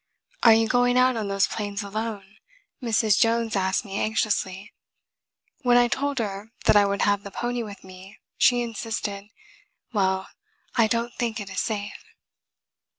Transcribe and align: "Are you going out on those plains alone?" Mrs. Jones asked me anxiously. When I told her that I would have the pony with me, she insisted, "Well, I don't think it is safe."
"Are 0.41 0.55
you 0.55 0.67
going 0.67 0.97
out 0.97 1.15
on 1.15 1.27
those 1.27 1.45
plains 1.45 1.83
alone?" 1.83 2.37
Mrs. 2.81 3.19
Jones 3.19 3.55
asked 3.55 3.85
me 3.85 3.99
anxiously. 3.99 4.73
When 5.61 5.77
I 5.77 5.89
told 5.89 6.17
her 6.17 6.49
that 6.65 6.75
I 6.75 6.85
would 6.87 7.03
have 7.03 7.21
the 7.21 7.29
pony 7.29 7.61
with 7.61 7.83
me, 7.83 8.17
she 8.35 8.63
insisted, 8.63 9.25
"Well, 9.93 10.27
I 10.73 10.87
don't 10.87 11.13
think 11.13 11.39
it 11.39 11.51
is 11.51 11.59
safe." 11.61 12.03